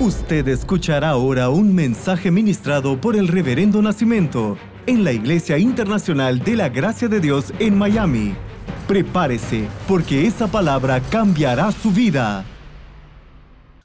[0.00, 6.54] Usted escuchará ahora un mensaje ministrado por el Reverendo Nacimiento en la Iglesia Internacional de
[6.54, 8.36] la Gracia de Dios en Miami.
[8.86, 12.44] Prepárese, porque esa palabra cambiará su vida.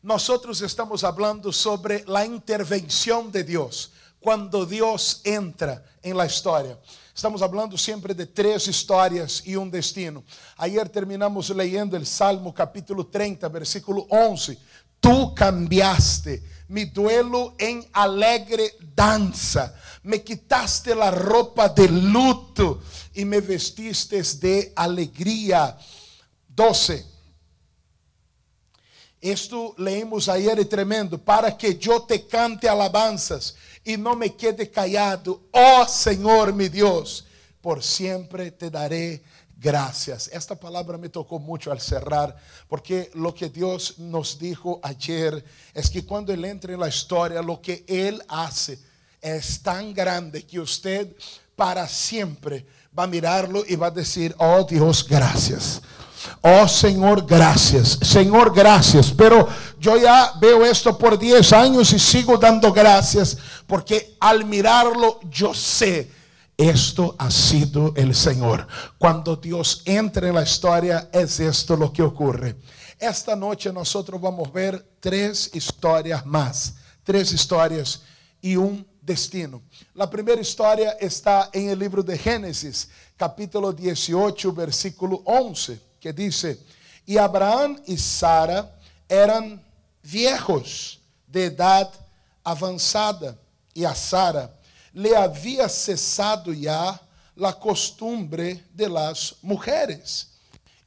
[0.03, 6.77] Nosotros estamos hablando sobre la intervención de Dios, cuando Dios entra en la historia.
[7.15, 10.23] Estamos hablando siempre de tres historias y un destino.
[10.57, 14.57] Ayer terminamos leyendo el Salmo capítulo 30, versículo 11
[15.03, 19.75] Tu cambiaste mi duelo en alegre danza.
[20.03, 22.81] Me quitaste la ropa de luto
[23.13, 25.77] y me vestiste de alegría.
[26.47, 27.05] 12.
[29.19, 34.71] Esto leímos ayer y tremendo, para que yo te cante alabanzas y no me quede
[34.71, 35.43] callado.
[35.51, 37.25] Oh Señor mi Dios,
[37.59, 39.21] por siempre te daré
[39.63, 40.29] gracias.
[40.33, 42.35] Esta palabra me tocó mucho al cerrar,
[42.67, 47.41] porque lo que Dios nos dijo ayer es que cuando Él entra en la historia,
[47.41, 48.77] lo que Él hace
[49.21, 51.15] es tan grande que usted
[51.55, 52.65] para siempre
[52.97, 55.81] va a mirarlo y va a decir, oh Dios, gracias.
[56.41, 57.99] Oh Señor, gracias.
[58.01, 59.11] Señor, gracias.
[59.11, 59.47] Pero
[59.79, 65.53] yo ya veo esto por 10 años y sigo dando gracias porque al mirarlo yo
[65.53, 66.09] sé
[66.57, 68.67] esto ha sido el Señor.
[68.97, 72.55] Cuando Dios entra en la historia, es esto lo que ocurre.
[72.99, 76.75] Esta noche nosotros vamos a ver tres historias más.
[77.03, 78.01] Tres historias
[78.41, 79.61] y un destino.
[79.93, 86.59] La primera historia está en el libro de Génesis, capítulo 18, versículo 11, que dice,
[87.05, 89.61] y Abraham y Sara eran
[90.01, 91.91] viejos de edad
[92.43, 93.37] avanzada,
[93.73, 94.53] y a Sara
[94.93, 97.01] le había cesado ya
[97.35, 100.29] la costumbre de las mujeres.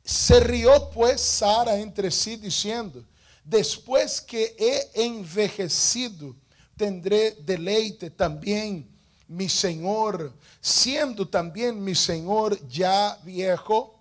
[0.05, 3.05] Se rió pues Sara entre sí diciendo,
[3.45, 6.35] después que he envejecido,
[6.77, 8.89] tendré deleite también
[9.27, 13.93] mi Señor, siendo también mi Señor ya viejo.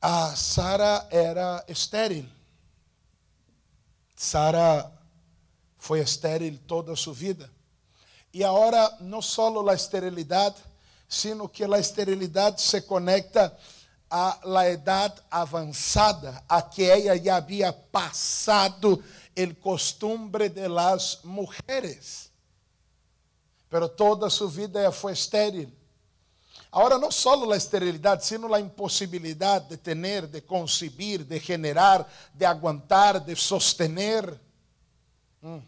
[0.00, 2.28] A Sara era estéril.
[4.16, 4.90] Sara
[5.78, 7.48] foi estéril toda su vida.
[8.32, 10.56] E agora não só a esterilidade,
[11.08, 13.56] sino que a esterilidade se conecta
[14.10, 19.02] a la edad avançada, a que ela já havia passado
[19.34, 22.30] el costumbre de las mujeres.
[23.68, 25.72] Pero toda su vida foi estéril.
[26.70, 32.44] Agora, não só a esterilidade, sino a impossibilidade de ter, de concebir, de generar, de
[32.44, 34.38] aguantar, de sostener.
[35.42, 35.62] Hum.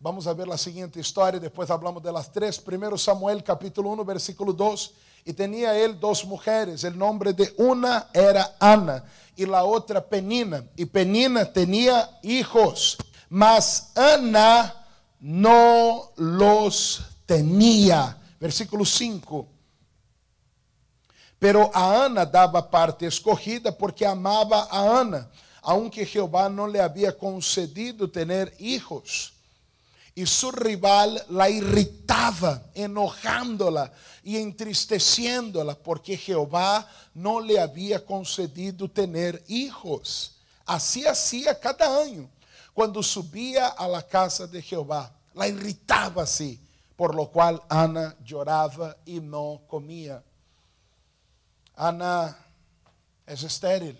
[0.00, 2.60] Vamos a ver la siguiente historia, después hablamos de las tres.
[2.60, 4.92] Primero Samuel capítulo 1, versículo 2.
[5.24, 6.84] Y tenía él dos mujeres.
[6.84, 9.02] El nombre de una era Ana
[9.34, 10.64] y la otra Penina.
[10.76, 12.96] Y Penina tenía hijos,
[13.28, 14.86] mas Ana
[15.18, 18.16] no los tenía.
[18.38, 19.48] Versículo 5.
[21.40, 25.28] Pero a Ana daba parte escogida porque amaba a Ana,
[25.60, 29.32] aunque Jehová no le había concedido tener hijos
[30.18, 33.92] y su rival la irritaba, enojándola
[34.24, 40.40] y entristeciéndola, porque Jehová no le había concedido tener hijos.
[40.66, 42.28] Así hacía cada año,
[42.74, 45.14] cuando subía a la casa de Jehová.
[45.34, 46.60] La irritaba así,
[46.96, 50.20] por lo cual Ana lloraba y no comía.
[51.76, 52.36] Ana
[53.24, 53.96] es estéril.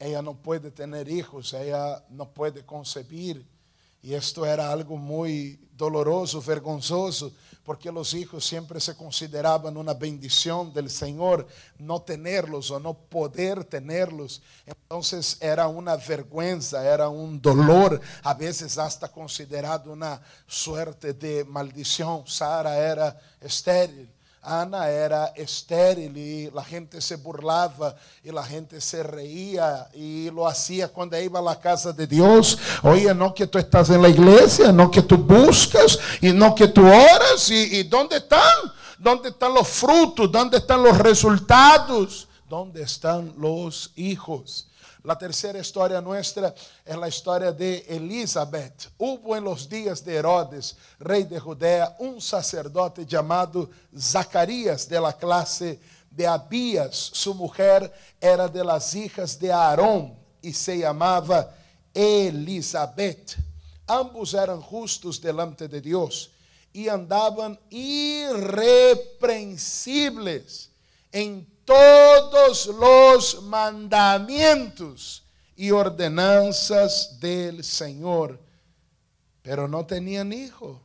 [0.00, 3.59] Ella no puede tener hijos, ella no puede concebir.
[4.02, 7.34] E isto era algo muito doloroso, vergonzoso,
[7.64, 10.86] porque os hijos sempre se consideravam uma bendição del
[11.78, 14.42] não tenerlos ou não poder tenerlos.
[14.66, 15.00] Então
[15.40, 22.26] era uma vergüenza, era um dolor, a vezes hasta considerado uma suerte de maldição.
[22.26, 24.08] Sara era estéril.
[24.42, 30.46] Ana era estéril y la gente se burlaba y la gente se reía y lo
[30.46, 32.58] hacía cuando iba a la casa de Dios.
[32.82, 36.68] Oye, no que tú estás en la iglesia, no que tú buscas y no que
[36.68, 38.72] tú oras y, y ¿dónde están?
[38.98, 40.32] ¿Dónde están los frutos?
[40.32, 42.26] ¿Dónde están los resultados?
[42.48, 44.69] ¿Dónde están los hijos?
[45.02, 46.54] La tercera historia nuestra
[46.84, 48.90] es la historia de Elizabeth.
[48.98, 55.14] Hubo en los días de Herodes, rey de Judea, un sacerdote llamado Zacarías de la
[55.14, 55.80] clase
[56.10, 57.10] de Abías.
[57.14, 61.50] Su mujer era de las hijas de Aarón y se llamaba
[61.94, 63.38] Elizabeth.
[63.86, 66.30] Ambos eran justos delante de Dios
[66.72, 70.70] y andaban irreprensibles
[71.10, 75.24] en todos los mandamientos
[75.56, 78.40] y ordenanzas del Señor.
[79.42, 80.80] Pero no tenían hijo,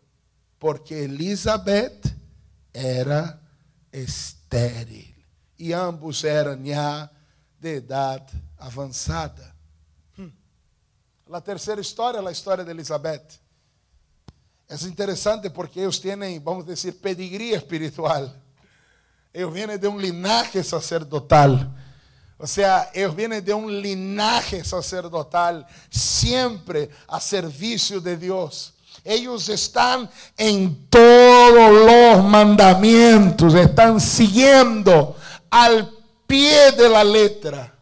[0.60, 2.14] porque Elizabeth
[2.74, 3.42] era
[3.92, 5.16] estéril
[5.58, 7.12] y ambos eran ya
[7.60, 9.56] de edad avanzada.
[10.18, 10.30] Hmm.
[11.28, 13.40] La tercera historia, la historia de Elizabeth.
[14.68, 18.42] Es interesante porque ellos tienen, vamos a decir, pedigría espiritual.
[19.36, 21.70] Ellos vienen de un linaje sacerdotal.
[22.38, 28.76] O sea, ellos vienen de un linaje sacerdotal, siempre a servicio de Dios.
[29.04, 35.18] Ellos están en todos los mandamientos, están siguiendo
[35.50, 35.92] al
[36.26, 37.78] pie de la letra.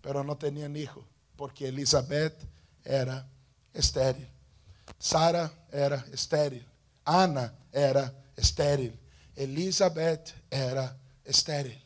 [0.00, 1.04] Pero no tenían hijos,
[1.36, 2.42] porque Elizabeth
[2.82, 3.28] era
[3.74, 4.30] estéril.
[4.98, 6.66] Sara era estéril.
[7.04, 8.98] Ana era estéril.
[9.36, 11.80] Elizabeth era estéril.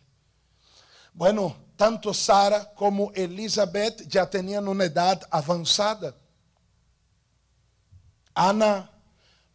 [1.13, 6.15] Bueno, tanto Sara como Elizabeth ya tenían una edad avanzada.
[8.35, 8.91] Ana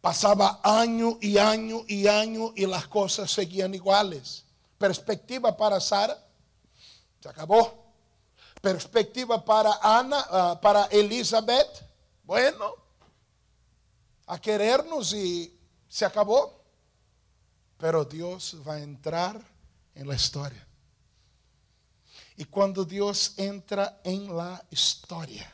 [0.00, 4.44] pasaba año y año y año y las cosas seguían iguales.
[4.78, 6.16] Perspectiva para Sara,
[7.20, 7.86] se acabó.
[8.60, 11.84] Perspectiva para Ana, uh, para Elizabeth,
[12.24, 12.74] bueno,
[14.26, 15.56] a querernos y
[15.88, 16.55] se acabó.
[17.78, 19.40] Pero Dios va a entrar
[19.94, 20.66] en la historia.
[22.36, 25.50] Y cuando Dios entra en la historia,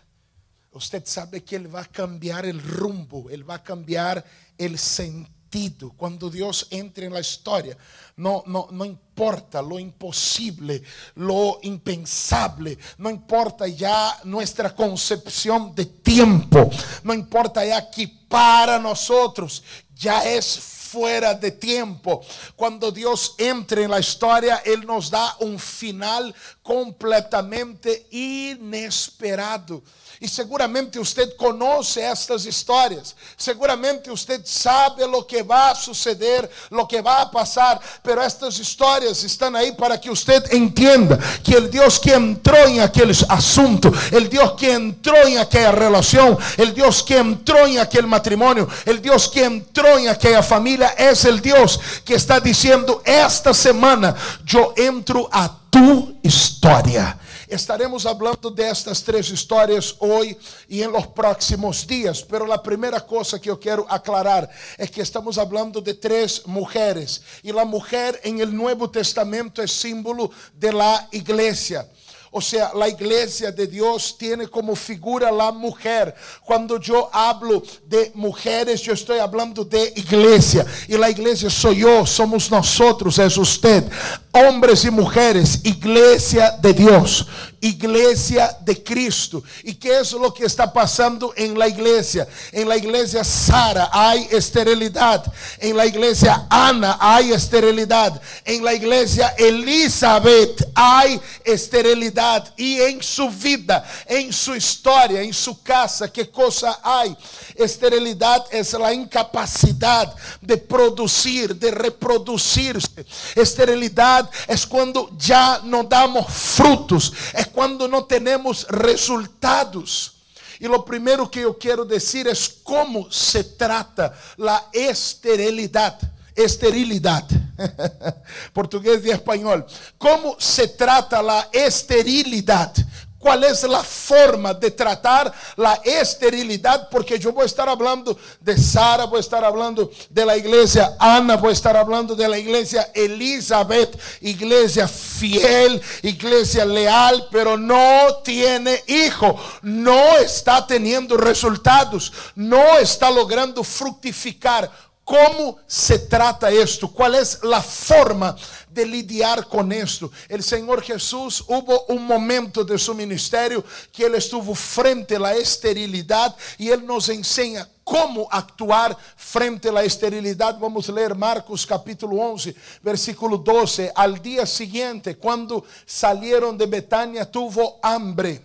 [0.72, 4.24] usted sabe que Él va a cambiar el rumbo, Él va a cambiar
[4.58, 5.92] el sentido.
[5.96, 7.76] Cuando Dios entra en la historia,
[8.16, 10.82] no, no, no importa lo imposible,
[11.16, 16.70] lo impensable, no importa ya nuestra concepción de tiempo,
[17.04, 19.62] no importa ya que para nosotros
[19.94, 22.20] ya es fuera de tiempo.
[22.54, 29.82] Cuando Dios entre en la historia, Él nos da un final completamente inesperado.
[30.20, 33.16] E seguramente usted conoce estas histórias.
[33.36, 37.80] Seguramente usted sabe lo que vai suceder, lo que vai passar.
[38.04, 42.80] Pero estas histórias estão aí para que usted entenda que o Deus que entrou em
[42.80, 48.06] aquele assunto, o Deus que entrou em aquela relação, o Deus que entrou em aquele
[48.06, 53.52] matrimônio, o Deus que entrou em aquela família, é o Deus que está dizendo: esta
[53.52, 54.14] semana
[54.54, 57.18] eu entro a tu história.
[57.48, 60.36] Estaremos hablando de estas tres historias hoy
[60.68, 65.38] y los próximos días, pero la primera cosa que yo quiero aclarar es que estamos
[65.38, 71.08] hablando de tres mujeres y la mujer en el Nuevo Testamento es símbolo de la
[71.10, 71.88] iglesia.
[72.34, 76.14] O sea, la iglesia de Dios tiene como figura la mujer.
[76.42, 80.64] Cuando yo hablo de mujeres, yo estoy hablando de iglesia.
[80.88, 83.84] Y la iglesia soy yo, somos nosotros, es usted.
[84.32, 87.26] Hombres y mujeres, iglesia de Dios
[87.62, 89.42] iglesia de Cristo.
[89.62, 92.26] ¿Y qué es lo que está pasando en la iglesia?
[92.50, 95.32] En la iglesia Sara hay esterilidad.
[95.58, 98.20] En la iglesia Ana hay esterilidad.
[98.44, 102.52] En la iglesia Elizabeth hay esterilidad.
[102.56, 107.16] Y en su vida, en su historia, en su casa, ¿qué cosa hay?
[107.54, 113.06] Esterilidad es la incapacidad de producir, de reproducirse.
[113.36, 117.12] Esterilidad es cuando ya no damos frutos.
[117.32, 120.14] Es cuando no tenemos resultados.
[120.58, 125.98] Y lo primero que yo quiero decir es cómo se trata la esterilidad.
[126.34, 127.26] Esterilidad.
[128.52, 129.66] Portugués y español.
[129.98, 132.72] ¿Cómo se trata la esterilidad?
[133.22, 136.88] ¿Cuál es la forma de tratar la esterilidad?
[136.90, 140.96] Porque yo voy a estar hablando de Sara, voy a estar hablando de la iglesia
[140.98, 148.16] Ana, voy a estar hablando de la iglesia Elizabeth, iglesia fiel, iglesia leal, pero no
[148.24, 154.68] tiene hijo, no está teniendo resultados, no está logrando fructificar.
[155.04, 156.86] ¿Cómo se trata esto?
[156.88, 158.36] ¿Cuál es la forma
[158.70, 160.10] de lidiar con esto?
[160.28, 165.34] El Señor Jesús hubo un momento de su ministerio que Él estuvo frente a la
[165.34, 170.56] esterilidad y Él nos enseña cómo actuar frente a la esterilidad.
[170.60, 173.90] Vamos a leer Marcos capítulo 11, versículo 12.
[173.96, 178.40] Al día siguiente, cuando salieron de Betania, tuvo hambre.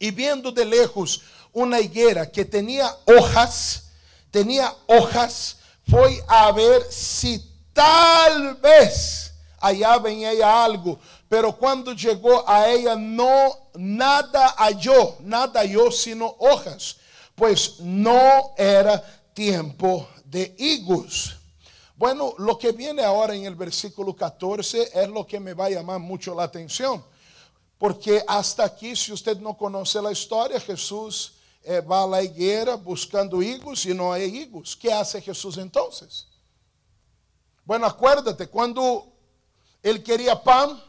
[0.00, 3.83] Y viendo de lejos una higuera que tenía hojas,
[4.34, 7.40] tenía hojas, fue a ver si
[7.72, 10.98] tal vez hallaba en ella algo,
[11.28, 16.96] pero cuando llegó a ella no nada halló, nada halló sino hojas,
[17.36, 19.00] pues no era
[19.32, 21.36] tiempo de higos.
[21.94, 25.70] Bueno, lo que viene ahora en el versículo 14 es lo que me va a
[25.70, 27.04] llamar mucho la atención.
[27.78, 31.34] Porque hasta aqui, se você não conhece a história, Jesus
[31.64, 34.74] eh, vai à higuera buscando higos e não há higos.
[34.74, 35.90] que hace Jesus então?
[37.64, 39.06] Bueno, acuérdate, quando
[39.82, 40.80] ele queria pão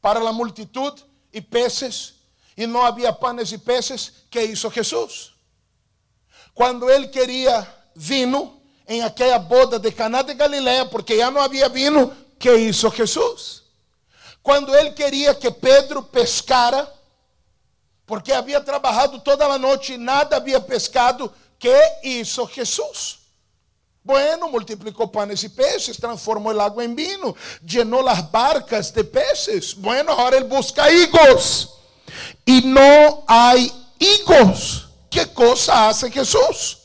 [0.00, 2.14] para a multitud e peces,
[2.56, 5.32] e não havia panes e peces, que hizo Jesus?
[6.54, 11.68] Quando ele queria vino em aquela boda de Caná de Galileia, porque já não havia
[11.68, 13.62] vino, que hizo Jesus?
[14.42, 16.90] Quando ele queria que Pedro pescara,
[18.06, 23.18] porque havia trabalhado toda a noite e nada havia pescado, que hizo Jesus?
[24.04, 29.72] Bueno, multiplicou panes e peces, transformou o lago em vinho, llenou as barcas de peces.
[29.72, 31.70] Bueno, agora ele busca higos.
[32.46, 33.54] E não há
[33.98, 34.86] higos.
[35.10, 36.78] Que coisa hace Jesus?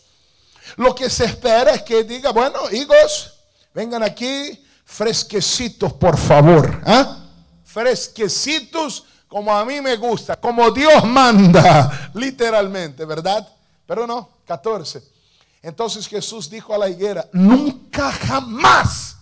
[0.76, 3.34] Lo que se espera es que diga, bueno, higos,
[3.72, 6.82] vengan aquí fresquecitos, por favor.
[6.88, 7.30] ¿ah?
[7.64, 13.48] Fresquecitos como a mí me gusta, como Dios manda, literalmente, ¿verdad?
[13.86, 15.02] Pero no, 14.
[15.62, 19.16] Entonces Jesús dijo a la higuera, nunca jamás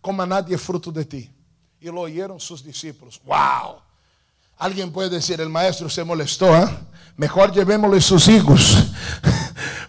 [0.00, 1.28] coma nadie fruto de ti.
[1.80, 3.20] Y lo oyeron sus discípulos.
[3.24, 3.80] Wow.
[4.58, 6.68] Alguien puede decir, el maestro se molestó, ¿eh?
[7.16, 8.76] mejor llevémosle sus higos.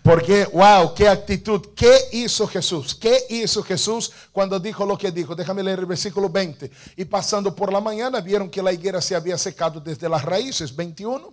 [0.09, 1.61] Porque, wow, qué actitud.
[1.75, 2.95] ¿Qué hizo Jesús?
[2.95, 5.35] ¿Qué hizo Jesús cuando dijo lo que dijo?
[5.35, 6.71] Déjame leer el versículo 20.
[6.97, 10.75] Y pasando por la mañana vieron que la higuera se había secado desde las raíces.
[10.75, 11.31] 21.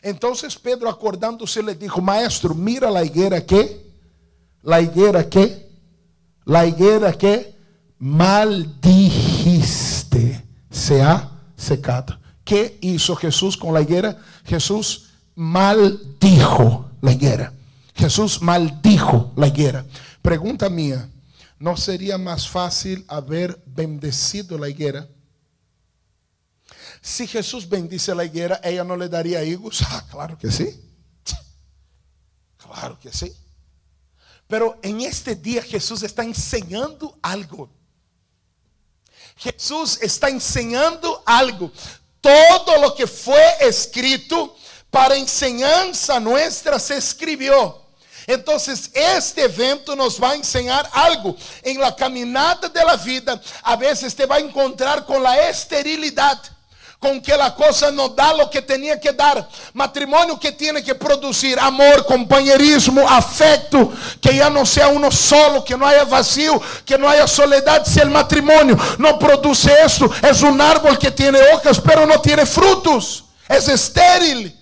[0.00, 3.84] Entonces Pedro acordándose le dijo, maestro, mira la higuera que
[4.62, 5.68] la higuera que,
[6.46, 7.54] la higuera que
[7.98, 9.12] maldijiste
[10.70, 12.18] se ha secado.
[12.44, 14.16] ¿Qué hizo Jesús con la higuera?
[14.46, 17.52] Jesús maldijo la higuera.
[17.96, 19.84] Jesús maldijo la higuera.
[20.20, 21.08] Pregunta mía,
[21.58, 25.08] ¿no sería más fácil haber bendecido la higuera?
[27.00, 29.82] Si Jesús bendice la higuera, ella no le daría higos.
[29.88, 30.82] Ah, claro que sí.
[32.58, 33.32] Claro que sí.
[34.48, 37.70] Pero en este día Jesús está enseñando algo.
[39.36, 41.70] Jesús está enseñando algo.
[42.20, 44.56] Todo lo que fue escrito
[44.90, 47.85] para enseñanza nuestra se escribió.
[48.26, 51.36] Entonces, este evento nos va a enseñar algo.
[51.62, 56.38] En la caminata de la vida, a veces te va a encontrar con la esterilidad.
[56.98, 59.46] com que a coisa não dá o que tinha que dar.
[59.74, 65.76] Matrimônio que tem que produzir amor, companheirismo, afeto, que já não seja uno solo, que
[65.76, 67.90] não haya vazio, que não haya soledade.
[67.90, 72.44] Se o matrimônio não produz isso, é um árbol que tem hojas, pero não tem
[72.46, 74.52] frutos, é estéril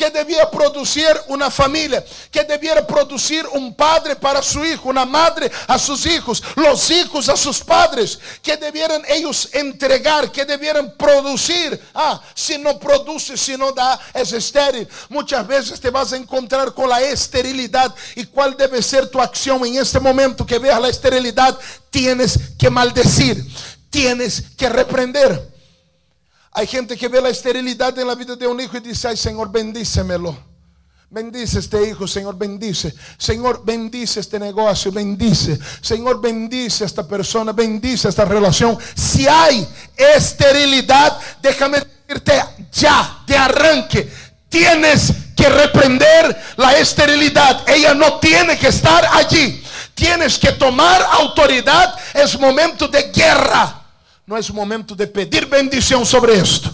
[0.00, 5.52] que debía producir una familia, que debiera producir un padre para su hijo, una madre
[5.66, 11.78] a sus hijos, los hijos a sus padres, que debieran ellos entregar, que debieran producir.
[11.94, 14.88] Ah, si no produce, si no da, es estéril.
[15.10, 17.94] Muchas veces te vas a encontrar con la esterilidad.
[18.16, 21.58] ¿Y cuál debe ser tu acción en este momento que veas la esterilidad?
[21.90, 23.44] Tienes que maldecir,
[23.90, 25.49] tienes que reprender.
[26.52, 29.16] Hay gente que ve la esterilidad en la vida de un hijo y dice, ay
[29.16, 30.50] Señor, bendícemelo.
[31.12, 32.94] Bendice este hijo, Señor, bendice.
[33.18, 35.58] Señor, bendice este negocio, bendice.
[35.80, 38.78] Señor, bendice esta persona, bendice esta relación.
[38.94, 39.66] Si hay
[39.96, 42.40] esterilidad, déjame decirte
[42.72, 44.08] ya, de arranque,
[44.48, 47.68] tienes que reprender la esterilidad.
[47.68, 49.64] Ella no tiene que estar allí.
[49.96, 51.92] Tienes que tomar autoridad.
[52.14, 53.79] Es momento de guerra
[54.30, 56.70] no es momento de pedir bendición sobre esto.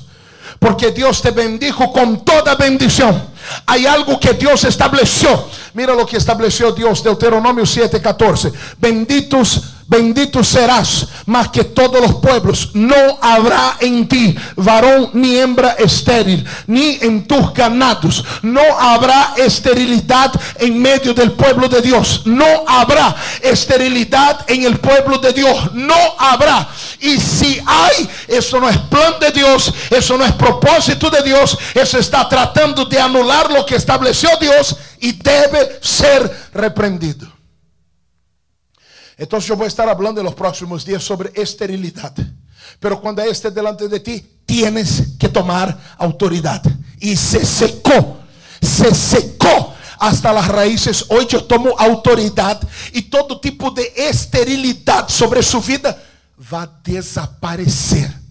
[0.59, 3.31] Porque Dios te bendijo con toda bendición.
[3.65, 5.49] Hay algo que Dios estableció.
[5.73, 8.53] Mira lo que estableció Dios, Deuteronomio 7:14.
[8.79, 12.71] Benditos bendito serás más que todos los pueblos.
[12.75, 18.25] No habrá en ti varón ni hembra estéril, ni en tus ganados.
[18.43, 22.23] No habrá esterilidad en medio del pueblo de Dios.
[22.25, 25.73] No habrá esterilidad en el pueblo de Dios.
[25.75, 26.69] No habrá.
[27.01, 31.57] Y si hay, eso no es plan de Dios, eso no es propósito de Dios.
[31.75, 37.36] Eso está tratando de anular lo que estableció Dios y debe ser reprendido.
[39.19, 42.15] Yo voy a estar hablando en próximos días sobre esterilidad.
[42.79, 46.63] Pero cuando esté delante de ti, tienes que tomar autoridad.
[47.01, 48.19] Y se secó,
[48.61, 51.07] se secó hasta las raíces.
[51.09, 52.61] Hoy yo tomo autoridad
[52.93, 55.97] y todo tipo de esterilidad sobre su vida
[56.53, 58.26] va a desaparecer.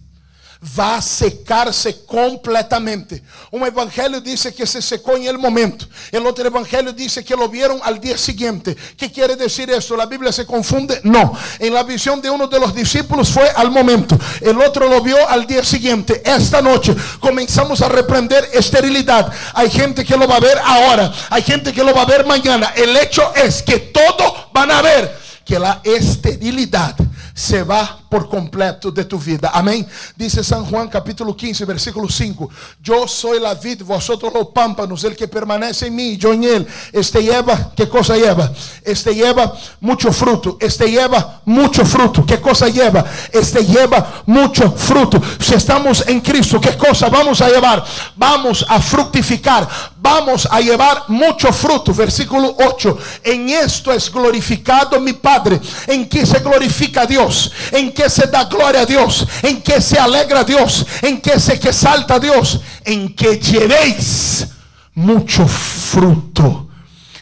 [0.78, 3.22] Va a secarse completamente.
[3.50, 5.86] Un evangelio dice que se secó en el momento.
[6.10, 8.76] El otro evangelio dice que lo vieron al día siguiente.
[8.96, 9.96] ¿Qué quiere decir esto?
[9.96, 11.00] ¿La Biblia se confunde?
[11.04, 11.32] No.
[11.58, 14.18] En la visión de uno de los discípulos fue al momento.
[14.40, 16.22] El otro lo vio al día siguiente.
[16.24, 19.32] Esta noche comenzamos a reprender esterilidad.
[19.54, 21.12] Hay gente que lo va a ver ahora.
[21.30, 22.72] Hay gente que lo va a ver mañana.
[22.76, 26.96] El hecho es que todos van a ver que la esterilidad
[27.32, 29.50] se va por completo de tu vida.
[29.52, 29.86] Amén.
[30.16, 32.48] Dice San Juan capítulo 15, versículo 5.
[32.82, 36.66] Yo soy la vid, vosotros los pámpanos, el que permanece en mí, yo en él.
[36.92, 38.52] Este lleva, ¿qué cosa lleva?
[38.82, 40.56] Este lleva mucho fruto.
[40.60, 42.24] Este lleva mucho fruto.
[42.24, 43.04] ¿Qué cosa lleva?
[43.32, 45.20] Este lleva mucho fruto.
[45.40, 47.84] Si estamos en Cristo, ¿qué cosa vamos a llevar?
[48.16, 49.68] Vamos a fructificar.
[49.98, 51.92] Vamos a llevar mucho fruto.
[51.92, 52.98] Versículo 8.
[53.24, 55.60] En esto es glorificado mi Padre.
[55.86, 57.50] En que se glorifica Dios.
[57.72, 61.58] En que se da gloria a Dios, en que se alegra Dios, en que se
[61.58, 64.46] que salta Dios, en que llevéis
[64.94, 66.68] mucho fruto.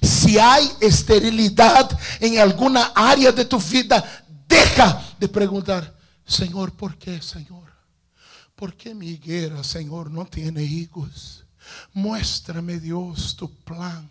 [0.03, 1.89] Si hay esterilidad
[2.21, 4.05] en alguna área de tu vida,
[4.47, 5.91] deja de preguntar,
[6.27, 7.65] Señor, ¿por qué, Señor?
[8.55, 11.45] ¿Por qué mi higuera, Señor, no tiene higos?
[11.95, 14.11] Muéstrame, Dios, tu plan.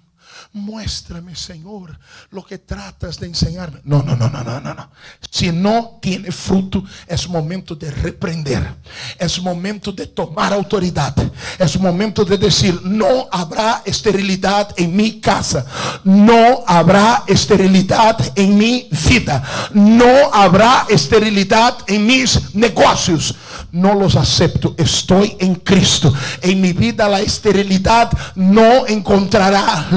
[0.54, 1.98] Muéstrame, Señor,
[2.30, 3.82] lo que tratas de enseñarme.
[3.84, 4.90] No, no, no, no, no, no.
[5.30, 8.76] Si no tiene fruto, es momento de reprender.
[9.18, 11.16] Es momento de tomar autoridad.
[11.58, 15.66] Es momento de decir, no habrá esterilidad en mi casa.
[16.04, 19.44] No habrá esterilidad en mi vida.
[19.74, 23.36] No habrá esterilidad en mis negocios.
[23.72, 24.76] No los acepto.
[24.78, 26.14] Estoy en Cristo.
[26.42, 29.88] En mi vida la esterilidad no encontrará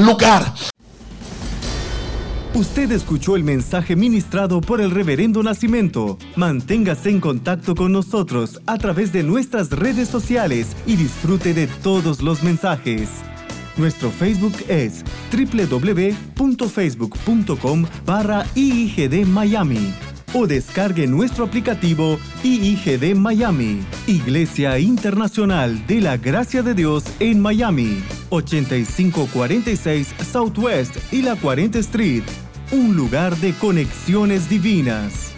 [2.54, 6.18] Usted escuchó el mensaje ministrado por el Reverendo Nacimiento.
[6.34, 12.22] Manténgase en contacto con nosotros a través de nuestras redes sociales y disfrute de todos
[12.22, 13.08] los mensajes.
[13.76, 19.94] Nuestro Facebook es www.facebook.com barra IIGD Miami
[20.32, 28.02] o descargue nuestro aplicativo IIGD Miami, Iglesia Internacional de la Gracia de Dios en Miami,
[28.30, 32.24] 8546 Southwest y la 40 Street,
[32.72, 35.35] un lugar de conexiones divinas.